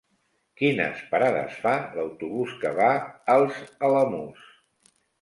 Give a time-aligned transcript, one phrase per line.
[0.61, 2.91] Quines parades fa l'autobús que va
[3.39, 3.63] als
[3.93, 4.53] Alamús?